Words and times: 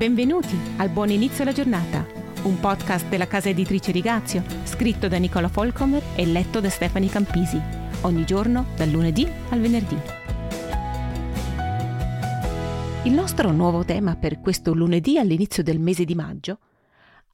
Benvenuti 0.00 0.58
al 0.78 0.88
Buon 0.88 1.10
Inizio 1.10 1.42
alla 1.42 1.52
Giornata, 1.52 2.06
un 2.44 2.58
podcast 2.58 3.06
della 3.08 3.26
casa 3.26 3.50
editrice 3.50 3.92
Rigazio, 3.92 4.42
scritto 4.64 5.08
da 5.08 5.18
Nicola 5.18 5.48
Folcomer 5.48 6.02
e 6.16 6.24
letto 6.24 6.58
da 6.58 6.70
Stefani 6.70 7.10
Campisi, 7.10 7.60
ogni 8.00 8.24
giorno 8.24 8.68
dal 8.76 8.88
lunedì 8.88 9.30
al 9.50 9.60
venerdì. 9.60 9.98
Il 13.04 13.12
nostro 13.12 13.50
nuovo 13.50 13.84
tema 13.84 14.16
per 14.16 14.40
questo 14.40 14.72
lunedì 14.72 15.18
all'inizio 15.18 15.62
del 15.62 15.78
mese 15.78 16.06
di 16.06 16.14
maggio 16.14 16.60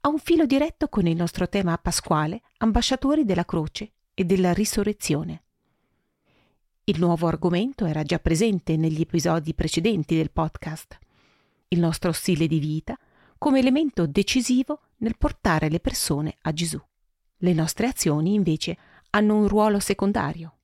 ha 0.00 0.08
un 0.08 0.18
filo 0.18 0.44
diretto 0.44 0.88
con 0.88 1.06
il 1.06 1.14
nostro 1.14 1.48
tema 1.48 1.78
pasquale, 1.78 2.42
ambasciatori 2.56 3.24
della 3.24 3.44
croce 3.44 3.92
e 4.12 4.24
della 4.24 4.52
risurrezione. 4.52 5.44
Il 6.82 6.98
nuovo 6.98 7.28
argomento 7.28 7.86
era 7.86 8.02
già 8.02 8.18
presente 8.18 8.76
negli 8.76 9.02
episodi 9.02 9.54
precedenti 9.54 10.16
del 10.16 10.32
podcast. 10.32 10.98
Il 11.68 11.80
nostro 11.80 12.12
stile 12.12 12.46
di 12.46 12.60
vita 12.60 12.96
come 13.38 13.58
elemento 13.58 14.06
decisivo 14.06 14.82
nel 14.98 15.16
portare 15.16 15.68
le 15.68 15.80
persone 15.80 16.36
a 16.42 16.52
Gesù. 16.52 16.80
Le 17.38 17.52
nostre 17.52 17.88
azioni 17.88 18.34
invece 18.34 18.78
hanno 19.10 19.36
un 19.36 19.48
ruolo 19.48 19.80
secondario. 19.80 20.58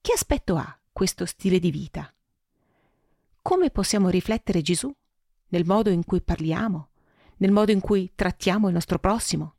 Che 0.00 0.12
aspetto 0.12 0.56
ha 0.56 0.76
questo 0.92 1.24
stile 1.24 1.60
di 1.60 1.70
vita? 1.70 2.12
Come 3.40 3.70
possiamo 3.70 4.08
riflettere 4.08 4.60
Gesù 4.60 4.92
nel 5.48 5.64
modo 5.64 5.90
in 5.90 6.04
cui 6.04 6.20
parliamo, 6.20 6.88
nel 7.36 7.52
modo 7.52 7.70
in 7.70 7.80
cui 7.80 8.10
trattiamo 8.12 8.66
il 8.66 8.74
nostro 8.74 8.98
prossimo, 8.98 9.54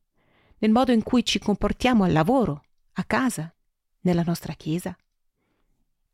nel 0.58 0.72
modo 0.72 0.92
in 0.92 1.04
cui 1.04 1.24
ci 1.24 1.40
comportiamo 1.40 2.04
al 2.04 2.12
lavoro, 2.12 2.66
a 2.94 3.04
casa, 3.06 3.54
nella 4.02 4.24
nostra 4.24 4.54
chiesa? 4.54 4.96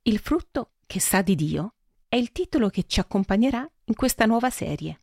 Il 0.03 0.19
frutto 0.19 0.73
che 0.85 0.99
sa 0.99 1.23
di 1.23 1.33
Dio 1.33 1.73
è 2.11 2.17
il 2.17 2.33
titolo 2.33 2.67
che 2.67 2.83
ci 2.87 2.99
accompagnerà 2.99 3.65
in 3.85 3.95
questa 3.95 4.25
nuova 4.25 4.49
serie 4.49 4.99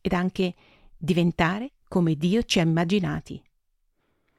ed 0.00 0.14
anche 0.14 0.54
diventare 0.96 1.72
come 1.86 2.14
Dio 2.14 2.44
ci 2.44 2.58
ha 2.60 2.62
immaginati. 2.62 3.42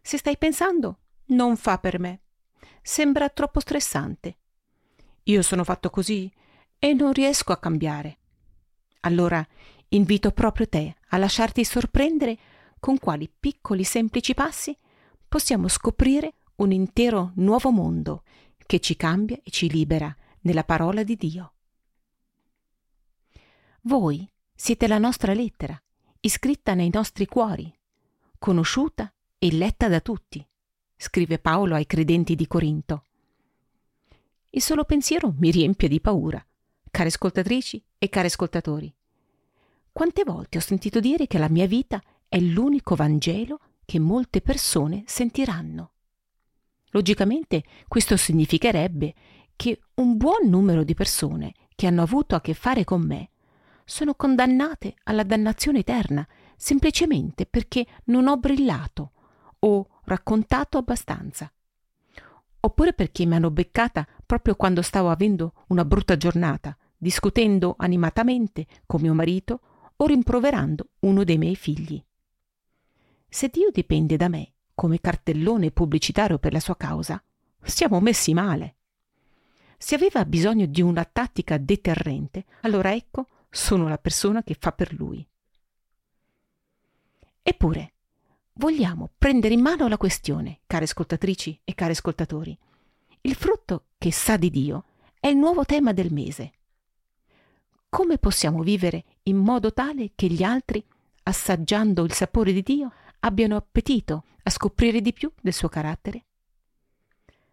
Se 0.01 0.17
stai 0.17 0.35
pensando, 0.35 0.97
non 1.25 1.55
fa 1.55 1.77
per 1.77 1.99
me. 1.99 2.21
Sembra 2.81 3.29
troppo 3.29 3.59
stressante. 3.59 4.37
Io 5.25 5.43
sono 5.43 5.63
fatto 5.63 5.91
così 5.91 6.27
e 6.79 6.93
non 6.95 7.13
riesco 7.13 7.51
a 7.51 7.59
cambiare. 7.59 8.17
Allora 9.01 9.47
invito 9.89 10.31
proprio 10.31 10.67
te 10.67 10.95
a 11.09 11.17
lasciarti 11.17 11.63
sorprendere 11.63 12.35
con 12.79 12.97
quali 12.97 13.29
piccoli 13.29 13.83
semplici 13.83 14.33
passi 14.33 14.75
possiamo 15.27 15.67
scoprire 15.67 16.33
un 16.55 16.71
intero 16.71 17.31
nuovo 17.35 17.69
mondo 17.69 18.23
che 18.65 18.79
ci 18.79 18.95
cambia 18.95 19.39
e 19.43 19.51
ci 19.51 19.69
libera 19.69 20.11
nella 20.41 20.63
parola 20.63 21.03
di 21.03 21.15
Dio. 21.15 21.51
Voi 23.87 24.27
siete 24.55 24.87
la 24.87 24.97
nostra 24.97 25.31
lettera, 25.35 25.79
iscritta 26.21 26.73
nei 26.73 26.89
nostri 26.91 27.27
cuori, 27.27 27.71
conosciuta 28.39 29.13
e 29.37 29.51
letta 29.51 29.87
da 29.87 29.99
tutti, 29.99 30.43
scrive 30.97 31.37
Paolo 31.37 31.75
ai 31.75 31.85
credenti 31.85 32.33
di 32.33 32.47
Corinto. 32.47 33.03
Il 34.49 34.63
solo 34.63 34.85
pensiero 34.85 35.35
mi 35.37 35.51
riempie 35.51 35.87
di 35.87 36.01
paura, 36.01 36.43
care 36.89 37.09
ascoltatrici 37.09 37.83
e 37.99 38.09
cari 38.09 38.25
ascoltatori. 38.25 38.91
Quante 39.91 40.23
volte 40.23 40.57
ho 40.57 40.61
sentito 40.61 40.99
dire 40.99 41.27
che 41.27 41.37
la 41.37 41.49
mia 41.49 41.67
vita 41.67 42.01
è 42.27 42.39
l'unico 42.39 42.95
Vangelo 42.95 43.59
che 43.85 43.99
molte 43.99 44.41
persone 44.41 45.03
sentiranno. 45.05 45.91
Logicamente 46.89 47.63
questo 47.87 48.17
significherebbe 48.17 49.13
che 49.55 49.79
un 49.93 50.17
buon 50.17 50.49
numero 50.49 50.83
di 50.83 50.95
persone 50.95 51.53
che 51.75 51.85
hanno 51.85 52.01
avuto 52.01 52.33
a 52.33 52.41
che 52.41 52.55
fare 52.55 52.83
con 52.83 53.03
me 53.03 53.29
sono 53.85 54.15
condannate 54.15 54.95
alla 55.03 55.23
dannazione 55.23 55.79
eterna 55.79 56.27
semplicemente 56.57 57.45
perché 57.45 57.85
non 58.05 58.27
ho 58.27 58.37
brillato 58.37 59.11
o 59.59 59.87
raccontato 60.05 60.77
abbastanza. 60.77 61.51
Oppure 62.61 62.93
perché 62.93 63.25
mi 63.25 63.35
hanno 63.35 63.51
beccata 63.51 64.07
proprio 64.25 64.55
quando 64.55 64.81
stavo 64.81 65.11
avendo 65.11 65.53
una 65.67 65.85
brutta 65.85 66.17
giornata, 66.17 66.75
discutendo 66.97 67.75
animatamente 67.77 68.65
con 68.85 69.01
mio 69.01 69.13
marito 69.13 69.59
o 69.95 70.05
rimproverando 70.07 70.89
uno 71.01 71.23
dei 71.23 71.37
miei 71.37 71.55
figli. 71.55 72.03
Se 73.29 73.49
Dio 73.49 73.69
dipende 73.71 74.17
da 74.17 74.29
me 74.29 74.53
come 74.73 74.99
cartellone 74.99 75.71
pubblicitario 75.71 76.39
per 76.39 76.53
la 76.53 76.59
sua 76.59 76.75
causa, 76.75 77.21
siamo 77.61 77.99
messi 77.99 78.33
male. 78.33 78.75
Se 79.77 79.95
aveva 79.95 80.25
bisogno 80.25 80.65
di 80.65 80.81
una 80.81 81.05
tattica 81.05 81.57
deterrente, 81.57 82.45
allora 82.61 82.93
ecco 82.93 83.27
sono 83.55 83.87
la 83.87 83.97
persona 83.97 84.43
che 84.43 84.57
fa 84.59 84.73
per 84.73 84.93
lui. 84.93 85.25
Eppure, 87.41 87.93
vogliamo 88.53 89.11
prendere 89.17 89.53
in 89.53 89.61
mano 89.61 89.87
la 89.87 89.97
questione, 89.97 90.59
care 90.67 90.83
ascoltatrici 90.83 91.61
e 91.63 91.73
cari 91.73 91.91
ascoltatori. 91.91 92.57
Il 93.21 93.35
frutto 93.35 93.85
che 93.97 94.11
sa 94.11 94.35
di 94.35 94.49
Dio 94.49 94.83
è 95.19 95.27
il 95.27 95.37
nuovo 95.37 95.63
tema 95.63 95.93
del 95.93 96.11
mese. 96.11 96.51
Come 97.87 98.17
possiamo 98.17 98.61
vivere 98.61 99.05
in 99.23 99.37
modo 99.37 99.71
tale 99.71 100.11
che 100.15 100.27
gli 100.27 100.43
altri, 100.43 100.85
assaggiando 101.23 102.03
il 102.03 102.11
sapore 102.11 102.51
di 102.51 102.61
Dio, 102.61 102.91
abbiano 103.19 103.55
appetito 103.55 104.25
a 104.43 104.49
scoprire 104.49 104.99
di 104.99 105.13
più 105.13 105.31
del 105.41 105.53
suo 105.53 105.69
carattere? 105.69 106.25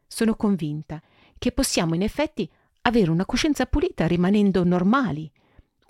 Sono 0.09 0.35
convinta 0.35 1.01
che 1.39 1.53
possiamo 1.53 1.95
in 1.95 2.03
effetti 2.03 2.51
avere 2.83 3.11
una 3.11 3.25
coscienza 3.25 3.67
pulita 3.67 4.07
rimanendo 4.09 4.65
normali, 4.65 5.31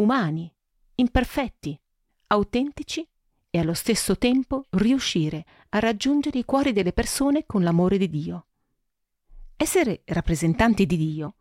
umani, 0.02 0.52
imperfetti, 0.96 1.78
autentici 2.28 3.06
e 3.50 3.58
allo 3.58 3.74
stesso 3.74 4.18
tempo 4.18 4.64
riuscire 4.70 5.44
a 5.70 5.78
raggiungere 5.78 6.38
i 6.38 6.44
cuori 6.44 6.72
delle 6.72 6.92
persone 6.92 7.44
con 7.46 7.62
l'amore 7.62 7.98
di 7.98 8.08
Dio. 8.08 8.46
Essere 9.56 10.02
rappresentanti 10.06 10.86
di 10.86 10.96
Dio 10.96 11.34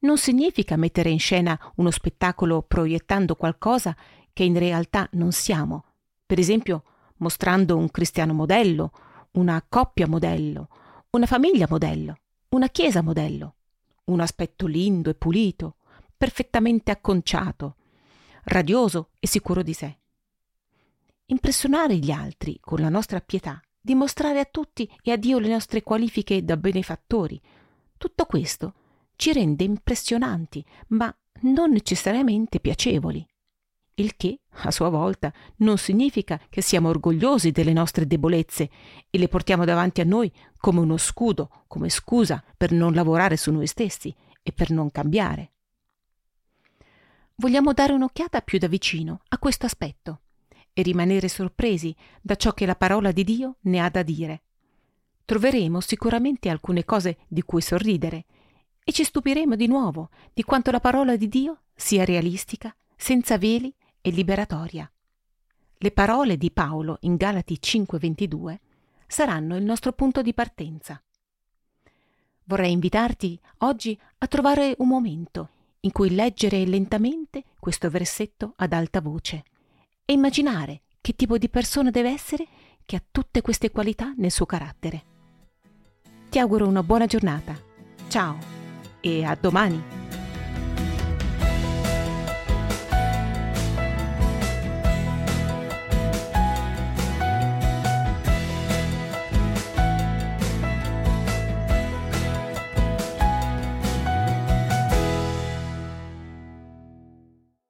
non 0.00 0.18
significa 0.18 0.76
mettere 0.76 1.10
in 1.10 1.18
scena 1.18 1.58
uno 1.76 1.90
spettacolo 1.90 2.62
proiettando 2.62 3.36
qualcosa 3.36 3.96
che 4.32 4.42
in 4.42 4.58
realtà 4.58 5.08
non 5.12 5.32
siamo, 5.32 5.84
per 6.26 6.38
esempio 6.38 6.82
mostrando 7.18 7.76
un 7.76 7.90
cristiano 7.90 8.32
modello, 8.32 8.92
una 9.32 9.64
coppia 9.68 10.06
modello, 10.06 10.68
una 11.10 11.26
famiglia 11.26 11.66
modello, 11.68 12.18
una 12.50 12.68
chiesa 12.68 13.02
modello, 13.02 13.54
un 14.04 14.20
aspetto 14.20 14.66
lindo 14.66 15.10
e 15.10 15.14
pulito, 15.14 15.76
perfettamente 16.16 16.90
acconciato, 16.90 17.76
radioso 18.48 19.10
e 19.20 19.26
sicuro 19.26 19.62
di 19.62 19.74
sé. 19.74 19.98
Impressionare 21.26 21.96
gli 21.96 22.10
altri 22.10 22.58
con 22.60 22.80
la 22.80 22.88
nostra 22.88 23.20
pietà, 23.20 23.60
dimostrare 23.78 24.40
a 24.40 24.48
tutti 24.50 24.90
e 25.02 25.12
a 25.12 25.16
Dio 25.16 25.38
le 25.38 25.48
nostre 25.48 25.82
qualifiche 25.82 26.42
da 26.42 26.56
benefattori, 26.56 27.40
tutto 27.96 28.24
questo 28.24 28.74
ci 29.16 29.32
rende 29.32 29.64
impressionanti, 29.64 30.64
ma 30.88 31.14
non 31.42 31.70
necessariamente 31.70 32.60
piacevoli. 32.60 33.26
Il 33.94 34.16
che, 34.16 34.40
a 34.48 34.70
sua 34.70 34.88
volta, 34.88 35.32
non 35.56 35.76
significa 35.76 36.40
che 36.48 36.62
siamo 36.62 36.88
orgogliosi 36.88 37.50
delle 37.50 37.72
nostre 37.72 38.06
debolezze 38.06 38.70
e 39.10 39.18
le 39.18 39.28
portiamo 39.28 39.64
davanti 39.64 40.00
a 40.00 40.04
noi 40.04 40.32
come 40.56 40.80
uno 40.80 40.96
scudo, 40.96 41.64
come 41.66 41.88
scusa 41.90 42.42
per 42.56 42.70
non 42.70 42.94
lavorare 42.94 43.36
su 43.36 43.50
noi 43.50 43.66
stessi 43.66 44.14
e 44.40 44.52
per 44.52 44.70
non 44.70 44.92
cambiare 44.92 45.52
vogliamo 47.40 47.72
dare 47.72 47.92
un'occhiata 47.92 48.40
più 48.40 48.58
da 48.58 48.66
vicino 48.66 49.20
a 49.28 49.38
questo 49.38 49.66
aspetto 49.66 50.20
e 50.72 50.82
rimanere 50.82 51.28
sorpresi 51.28 51.94
da 52.20 52.34
ciò 52.34 52.52
che 52.52 52.66
la 52.66 52.74
parola 52.74 53.12
di 53.12 53.22
Dio 53.22 53.56
ne 53.62 53.78
ha 53.80 53.88
da 53.88 54.02
dire. 54.02 54.42
Troveremo 55.24 55.80
sicuramente 55.80 56.48
alcune 56.48 56.84
cose 56.84 57.18
di 57.28 57.42
cui 57.42 57.60
sorridere 57.60 58.24
e 58.82 58.92
ci 58.92 59.04
stupiremo 59.04 59.54
di 59.54 59.68
nuovo 59.68 60.10
di 60.32 60.42
quanto 60.42 60.70
la 60.70 60.80
parola 60.80 61.16
di 61.16 61.28
Dio 61.28 61.62
sia 61.74 62.04
realistica, 62.04 62.74
senza 62.96 63.38
veli 63.38 63.72
e 64.00 64.10
liberatoria. 64.10 64.90
Le 65.76 65.90
parole 65.92 66.36
di 66.36 66.50
Paolo 66.50 66.96
in 67.02 67.14
Galati 67.14 67.58
5:22 67.60 68.58
saranno 69.06 69.56
il 69.56 69.62
nostro 69.62 69.92
punto 69.92 70.22
di 70.22 70.34
partenza. 70.34 71.00
Vorrei 72.44 72.72
invitarti 72.72 73.38
oggi 73.58 73.98
a 74.18 74.26
trovare 74.26 74.74
un 74.78 74.88
momento 74.88 75.50
in 75.80 75.92
cui 75.92 76.14
leggere 76.14 76.64
lentamente 76.64 77.44
questo 77.58 77.88
versetto 77.90 78.54
ad 78.56 78.72
alta 78.72 79.00
voce 79.00 79.44
e 80.04 80.12
immaginare 80.12 80.82
che 81.00 81.14
tipo 81.14 81.38
di 81.38 81.48
persona 81.48 81.90
deve 81.90 82.10
essere 82.10 82.46
che 82.84 82.96
ha 82.96 83.02
tutte 83.10 83.42
queste 83.42 83.70
qualità 83.70 84.14
nel 84.16 84.30
suo 84.30 84.46
carattere. 84.46 85.04
Ti 86.30 86.38
auguro 86.38 86.66
una 86.66 86.82
buona 86.82 87.06
giornata. 87.06 87.56
Ciao 88.08 88.38
e 89.00 89.24
a 89.24 89.36
domani! 89.38 89.97